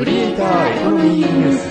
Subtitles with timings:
[0.00, 1.68] クリエイターエコノミーニュース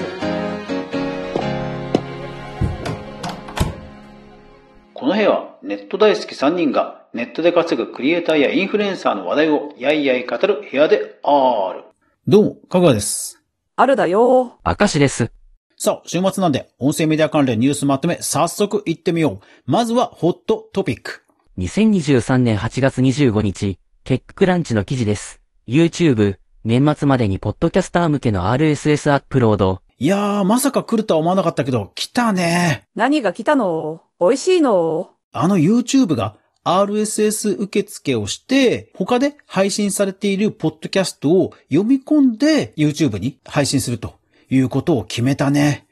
[4.94, 11.86] この部屋はネット大好き3人がネットで稼ぐクリエイターやインフルエンサーの話題をやいやい語る部屋である。
[12.28, 13.42] どうも、かぐわです。
[13.76, 14.60] あるだよ。
[14.64, 15.32] 明石です。
[15.76, 19.46] さあ、週末なんで音声メディア関連ニュースまとめ早速行ってみよう。
[19.66, 21.24] まずはホットトピック。
[21.58, 25.42] 2023年8月25日、ケッククランチの記事です。
[25.68, 29.82] YouTube、年末までにポッドキャスター向けの RSS アップロード。
[29.98, 32.86] いやー、まさか来るとは思わなかったけど、来たね。
[32.96, 34.02] 何が来たの？
[34.20, 35.12] 美味しいの？
[35.32, 44.16] あの YouTube が RSS 受付をして、他で配信されているポッドキャストを読み込んで YouTube に配信すると
[44.50, 45.88] いうことを決めたね。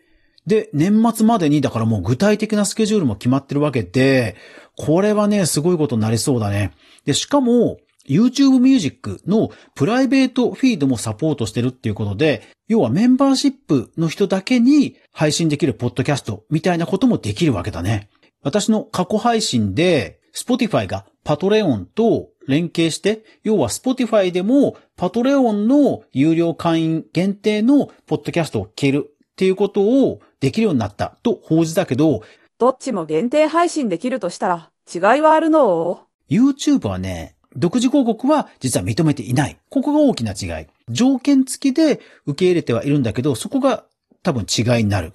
[0.46, 4.36] で、年末までに、だからもう具体的なスケジュールも決まってるわけで、
[4.78, 6.74] これはね、すごいことになりそうだね。
[7.06, 18.10] で、しかも、YouTube Music のプライベートフィードもサポートしてるっていうことで、要はメンバーシップの人だけに配信できるポッドキャストみたいなこともできるわけだね。
[18.42, 32.22] 私の過去配信で、Spotify がパトレオンと連携して、要は Spotify でもパトレオンの有料会員限定のポッドキャストを聞けるっていうことをできるようになったと報じたけど、
[32.60, 39.58] どっちも限定配信できるとしたら違いはあるの？YouTube はね、独自広告は実は認めていない。
[39.70, 40.68] ここが大きな違い。
[40.90, 43.86] 条件付きで受け入れてはいるんだけど、そこが
[44.24, 45.14] 多分違いになる。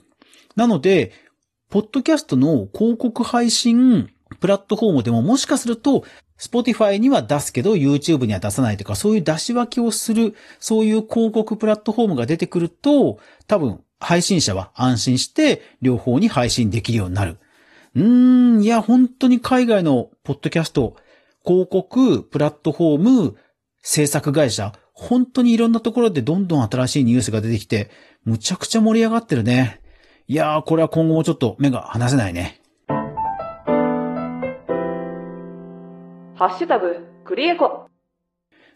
[0.56, 1.12] なので、
[1.70, 6.04] ポッドキャストの広告配信プラットフォームでももしかすると、
[6.38, 17.38] Spotify には出すけど YouTube には出さないとか、そういう出し分けをする、そういう広告プラットフォームが出てくると、多分配信者は安心して両方に配信できるようになる。
[17.94, 20.96] うーん、いや、本当に海外のポッドキャスト、
[21.44, 23.36] 広告、プラットフォーム、
[23.82, 27.90] 制作会社、本当にいろんなところでどんどん新しいニュースが出てきて、
[28.24, 29.80] むちゃくちゃ盛り上がってるね。
[30.28, 32.60] いやー、これは今後もちょっと目が離せないね。
[36.36, 37.88] ハッシュタグ、クリエコ。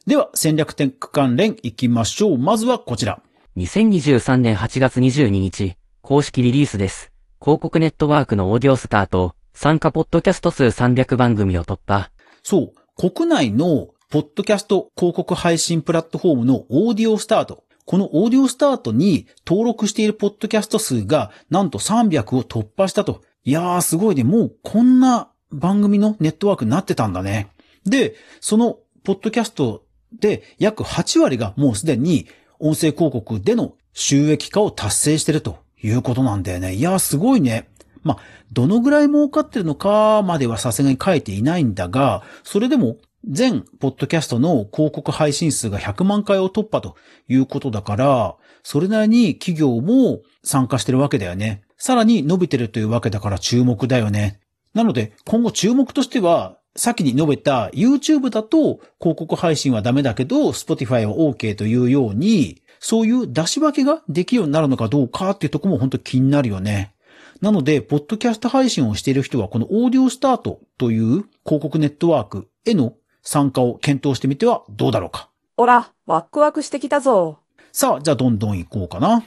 [0.06, 2.38] では、戦略テック関連行きましょう。
[2.38, 3.20] まずはこちら。
[3.56, 7.12] 2023年8月22日、公式リリースです。
[7.40, 12.10] 広告ネットワークのオーディオスタート、参加ポッドキャスト数300番組を突破。
[12.48, 17.64] そう、国内のポッドキャスト広告配信プラットフォームのオーディオスタート。
[17.86, 23.22] このオーディオスタートに登録しているポッドキャスト数がなんと300を突破したと。
[23.42, 24.22] いやーすごいね。
[24.22, 27.48] もうこんな番組のネットワークになってたんだね。
[27.84, 29.82] で、そのポッドキャスト
[30.16, 32.28] で約8割がもうすでに
[32.60, 36.74] 音声広告での収益化を達成してるということなんだよね。
[36.74, 37.68] いやーすごいね。
[38.06, 38.18] まあ、
[38.52, 42.96] どのぐらい儲かってるのかまではさすがに書いていないんだが、それでも
[43.28, 46.94] 全ポッドキャストの広告配信数が100万回を突破と
[47.28, 51.62] いうことだから、それなりに企業も参加してるわけだよね。
[51.76, 54.40] さらに伸びてるというわけだから注目だよね。
[54.74, 66.92] なので、今後注目としては、先に述べた YouTube だと広告配信はダメだけど、Spotify は OK というように、そういう出し分けができるようになるのかどうかっていうところも本当気になるよね。
[67.40, 75.30] なので、ポッドキャスト配信をしている人は、このオーディオスタートという広告ネットワークへの参加を検討してみてはどうだろうか。
[75.56, 77.40] おら、ワクワクしてきたぞ。
[77.72, 79.24] さあ、じゃあどんどん行こうかな。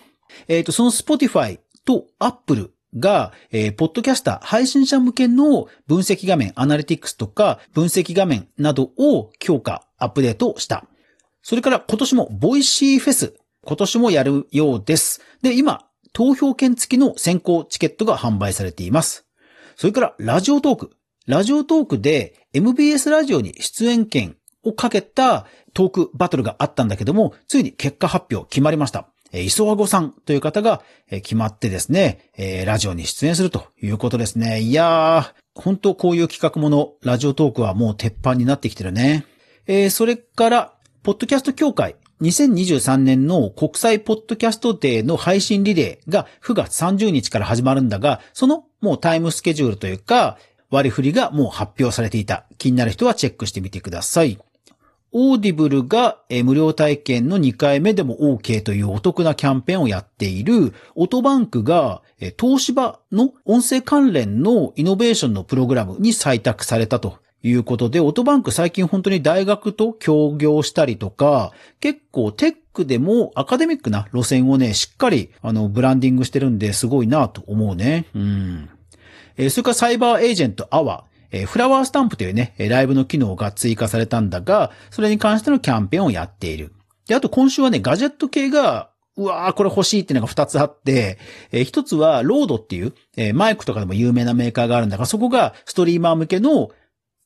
[0.48, 10.86] えっ、と、その Spotify と Apple が、えーポッドキャスター、配信者向けの分析画面、アナリティクスとか分析画面などを強化、アップデートした。
[11.42, 13.34] それから今年も Voicy フェス、
[13.66, 15.22] 今年もやるようです。
[15.42, 19.26] で、今、投票券付きの先行チケットが販売されています。
[19.76, 29.10] それから、 Radiotalk。Radiotalk で MBS ラジオに出演権をかけたトークバトルがあったんだけども、ついに結果発表決まりました。
[29.32, 34.60] えー磯和子さんという方がえ決まってですね、えラジオに出演するということですね。
[34.60, 39.26] いやー、本当こういう企画もの、ラジオトークはもう鉄板になってきてるね。
[39.68, 41.96] えーそれから、ポッドキャスト協会。
[42.22, 50.38] 2023年の国際ポッドキャストデーの配信リレーが9月30日から始まるんだが、そのもうタイムスケジュールというか、
[50.70, 52.46] 割り振りがもう発表されていた。
[52.58, 54.38] 気になる人はチェックしてみてください。
[55.12, 62.02] オーディブルが無料体験の2回目でも OK というお得なキャンペーンをやっている、オトバンクが
[62.38, 78.06] 東芝の音声関連のイノベーションのプログラムに採択されたということで、オートバンク最近本当に大学と協業したりとか、結構テックでもアカデミックな路線をね、しっかりあのブランディングしてるんですごいなと思うね。
[78.14, 78.70] うん。
[79.38, 81.10] えーそれからサイバーエージェントアワー。
[81.32, 86.74] えーフラワースタンプというね、ライブの機能が追加されたんだが、それに関してのキャンペーンをやっている。
[87.08, 91.18] で、あと今週はね、ガジェット系がうわーこれ欲しいっていうのが2つあって、
[91.52, 96.70] えー一つはロードっていう、えーマイクとかでも有名なメーカーがあるんだが、そこがストリーマー向けの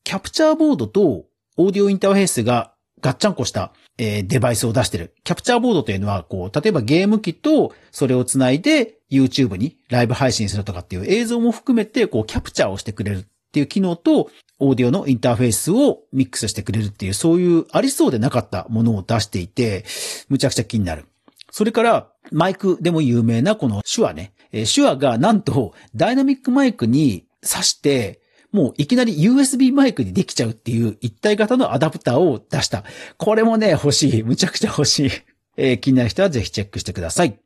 [0.03, 1.25] キャプチャーボードと
[1.57, 5.13] オーディオインターフェースがガッチャンコした、えーデバイスを出してる。
[5.23, 14.29] キャプチャーボードというのは、こう、例えばゲーム機とそれをつないで YouTube にライブ配信するとかっていう映像も含めて、こう、キャプチャーをしてくれるっていう機能と、
[14.59, 19.85] オーディオのインターフェースをミックスしてくれるっていう、そういうありそうでなかったものを出していて、
[20.29, 21.05] むちゃくちゃ気になる。
[21.51, 24.33] それから、マイクでも有名なこの手話ね。
[24.53, 28.21] えー手話がなんとダイナミックマイクに挿して、
[28.53, 32.83] もういきなり USB マイクにできちゃうっていう一体型のアダプターを出した。
[33.17, 34.23] これもね、欲しい。
[34.23, 35.11] むちゃくちゃ欲しい。
[35.57, 37.39] えー気になる人はぜひチェックしてください。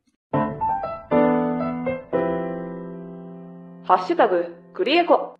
[3.84, 5.38] ハッシュタグ、クリエコ。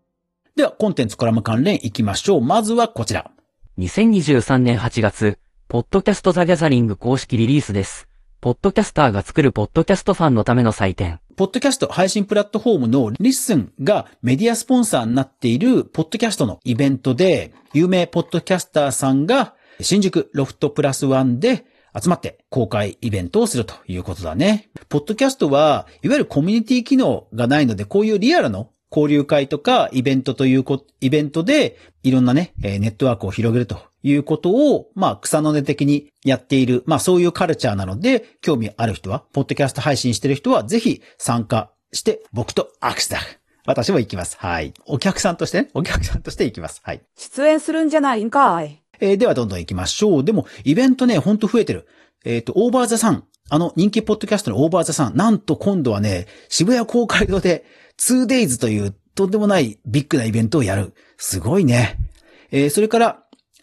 [0.57, 2.41] では、コンテンツコラム関連いきましょう。
[2.41, 3.31] まずはこちら。
[3.79, 5.39] 2023年8月、
[5.69, 8.08] ポッドキャストザギャザリング公式リリースです。
[8.41, 11.19] ポッドキャスターが作るポッドキャストファンのための祭典。
[11.35, 21.65] ポッドキャスト配信プラットフォームのリッスンがメディアスポンサーになっているポッドキャストのイベントで、有名ポッドキャスターさんが新宿ロフトプラスワンで
[22.01, 24.71] 集まって公開イベントをするということだね。
[24.89, 43.21] ポッドキャストは、いわゆるコミュニティ機能がないので、こういうリアルの交流会とかイベントというこ、イベントでいろんなね、えーネットワークを広げるということを、まあ草の根的にやっている、まあそういうカルチャーなので、興味ある人は、ポッドキャスト配信してる人はぜひ参加して僕とアクセだ。
[43.67, 44.37] 私も行きます。
[44.39, 44.73] はい。
[44.87, 46.81] お客さんとしてね、お客さんとして行きます。
[46.83, 47.03] はい。
[47.17, 48.83] 出演するんじゃないんかい。
[49.01, 50.25] えーではどんどん行きましょう。
[50.25, 51.87] でも、イベントね、ほんと増えてる。
[52.25, 53.25] えっ、と、オーバーザさん。
[53.51, 55.17] あの人気ポッドキャストのオーバーザさん。
[55.17, 57.65] なんと今度はね、渋谷公会堂で
[57.99, 60.95] 2days というとんでもないビッグなイベントをやる。
[61.17, 61.99] すごいね。
[62.51, 63.23] えーそれから、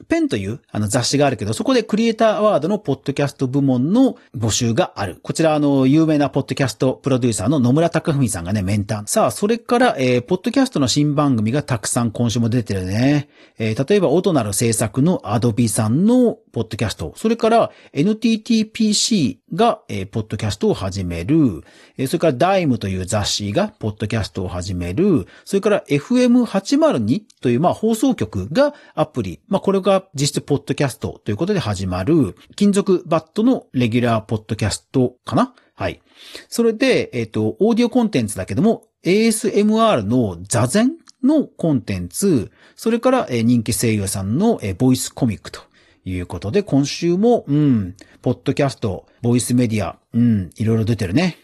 [0.10, 5.20] ペンというあの雑誌があるけど、そこでクリエイターアワードのポッドキャスト部門の募集がある。
[5.24, 9.04] こちらあの、有名なポッドキャストプロデューサーの野村隆文さんがね、メンター。
[9.08, 13.30] さあ、それから、えーポッドキャストの新番組がたくさん今週も出てるね。
[13.58, 17.14] えー例えば、音なる制作のアドビさんのポッドキャスト。
[17.16, 21.64] それから、NTTPC が、えーポッドキャストを始める。
[21.98, 25.26] えそれから、ダイムという雑誌がポッドキャストを始める。
[25.46, 29.40] それから、FM802 という、まあ、放送局がアプリ。
[29.48, 32.36] まあ、これが実質ポッドキャストということで始まる。
[32.56, 35.54] 金属バットのレギュラーポッドキャストかな？
[35.76, 36.02] はい。
[36.50, 40.94] それで、えっ、と、オーディオコンテンツだけども、ASMR の座禅
[41.24, 45.62] のコンテンツ、それから、えー人気声優さんの、えーボイスコミックと
[46.04, 51.38] いうことで、今週も、うん、ポッドキャスト、ボイスメディア、うん、いろいろ出てるね。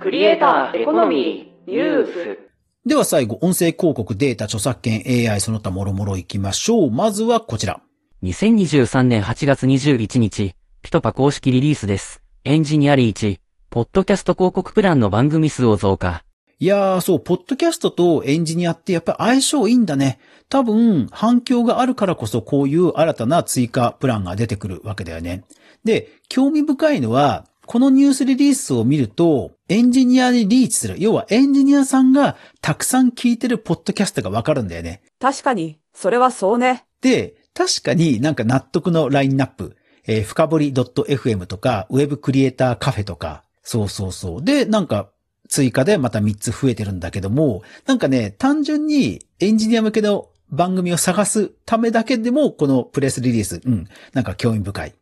[0.00, 2.47] クリエイター、エコノミー、ニュース。
[2.86, 6.90] では最後、音声広告、データ、著作権、AI、その他もろもろ行きましょう。
[6.90, 7.80] まずはこちら。
[8.22, 12.22] 2023年8月21日、ピトパ公式リリースです。
[12.44, 16.24] エンジニアリーチ、ポッドキャスト広告プランの番組数を増加。
[16.60, 20.18] いやー、そう、ポッドキャストとエンジニアってやっぱり相性いいんだね。
[20.48, 25.44] 多分、反響があるからこそこういう新たな追加プランが出てくるわけだよね。
[25.84, 30.96] で、興味深いのは、このニュースリリースを見ると、エンジニアにリーチする。
[30.98, 35.02] 要はエンジニアさんがたくさん聞いてるポッドキャストがわかるんだよね。
[35.20, 36.86] 確かに、それはそうね。
[37.02, 39.76] で、確かになんか納得のラインナップ。
[40.06, 44.42] えー、深掘り .fm とか、ウェブクリエイターカフェとか、そうそうそう。
[44.42, 45.10] で、なんか、
[45.50, 54.94] 追加でまた3つ増えてるんだけども、なんかね、単純にエンジニア向けの番組を探すためだけでも、このプレスリリース、うん、なんか興味深い。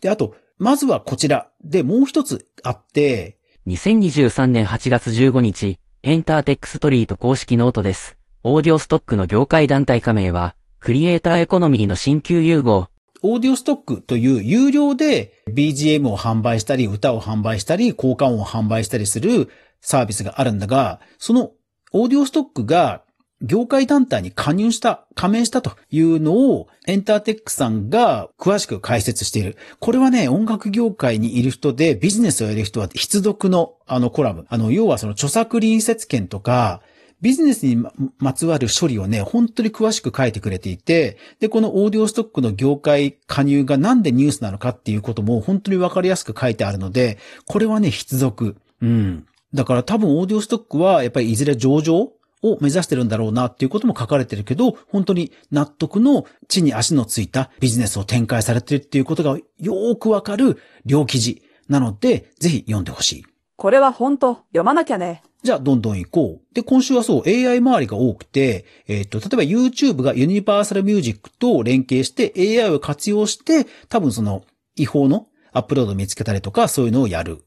[0.00, 1.48] で、あと、まずはこちら。
[1.64, 8.16] で、もう一つあって、2023年8月15日、エンターテックストリート公式ノートです。
[8.42, 12.88] オーディオストックの業界団体加盟は、クリエイターエコノミーの新旧融合。
[13.22, 19.48] オーディオストックという有料で BGM を販売したり、歌を販売したり、効果音を販売したりする
[19.80, 21.52] サービスがあるんだが、その
[21.92, 23.04] オーディオストックが
[23.42, 29.56] 業界団体に加入した、加盟したというのをエンターテックさんが詳しく解説している。
[29.80, 34.46] これはね、音楽業界にいる人でビジネスをやる人は必読のあのコラム。
[34.48, 36.80] あの、要はその著作隣接権とか、
[37.20, 37.84] ビジネスに
[38.18, 48.56] まつわる処理をね、本当に詳しく書いてくれていて、で、このオーディオストックの業界加入がなんでニュースなのかっていうことも本当にわかりやすく書いてあるので、これはね、必読。
[48.80, 49.26] うん。
[49.54, 63.24] だから多分オーディオストックはやっぱりいずれ上場を目指してるんだろうなっていうことも書かれてるけど、本当に納得の地に足のついたビジネスを展開されてるっていうことがよーくわかる両記事なので、ぜひ読んでほしい。
[63.56, 65.22] これは本当読まなきゃね。
[65.42, 66.54] じゃあ、どんどん行こう。
[66.54, 74.44] で、今週はそう、AI 周りが多くて、えっ、と、例えば YouTube がユニバーサルミュージックと連携して AI を活用して、多分その
[74.76, 77.44] 違法のアップロードを見つけたりとか、そういうのをやる。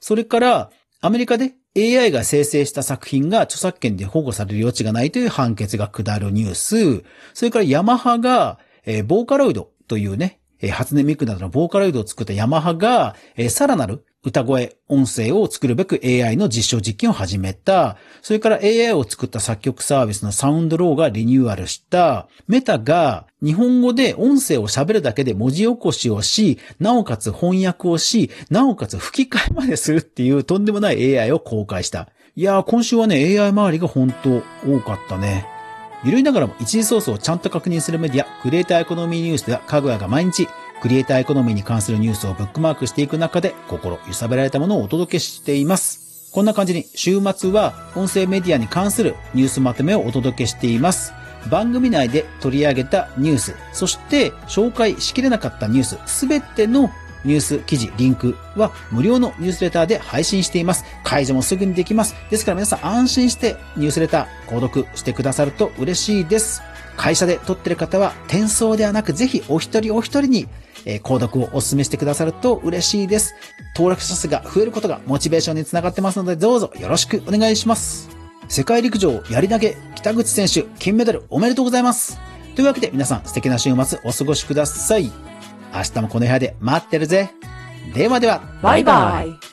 [0.00, 0.70] それから、
[1.02, 7.04] アメリカで AI が生成した作品が著作権で保護される余地がないという判決が下るニュース。
[7.32, 17.96] それからヤマハが、えーボーカロイドというね、えー初音ミクなどのボーカロイドを作ったヤマハが、えーさらなる歌声、音声を作るべく AI の実証実験を始めた。
[18.20, 22.28] それから AI を作った作曲サービスのサウンドローがリニューアルした。
[22.46, 32.10] メタが日本語で音声を喋るだけで文字起こしをし、なおかつ翻訳をし、なおかつ吹き替えまでするっていうとんでもない AI を公開した。
[32.36, 35.46] いやー、今週はね、AI 周りが本当多かったね。
[36.04, 40.46] ゆるいながらも一時ソースをちゃんと確認するメディア、クリエイターエコノミーニュースでは、かぐやが毎日、
[40.80, 46.30] クリエイターエコノミーに関するニュースをブックマークしていく中で、心揺さぶられたものをお届けしています。
[46.32, 51.12] こんな感じに、週末は音声メディアに関するニュースまとめをお届けしています。
[51.50, 56.90] 番組内で取り上げたニュース、そして紹介しきれなかったニュース、すべての
[57.24, 60.84] ニュース記事、リンクは無料のニュースレターで配信しています。
[61.04, 62.14] 解除もすぐにできます。
[62.30, 66.62] ですから皆さん安心してニュースレター購読してくださると嬉しいです。
[67.00, 70.48] 会社で撮ってる方は転送ではなくぜひお一人お一人に
[70.84, 73.34] え購読をお勧めしてくださると嬉しいです。
[73.74, 78.10] 登録者数が増えることがモチベーションにつながってますのでどうぞよろしくお願いします。
[78.48, 82.18] 世界陸上やり投げ北口選手金メダルおめでとうございます。
[82.54, 85.10] というわけで皆さん素敵な週末お過ごしください。
[85.72, 87.30] 明日もこの部屋で待ってるぜ。
[87.94, 88.42] ではでは。
[88.62, 89.49] バイバイ。